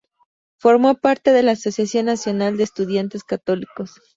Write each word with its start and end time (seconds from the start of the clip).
Formó 0.57 0.95
parte 0.95 1.31
de 1.31 1.43
la 1.43 1.51
Asociación 1.51 2.07
Nacional 2.07 2.57
de 2.57 2.63
Estudiantes 2.63 3.23
Católicos. 3.23 4.01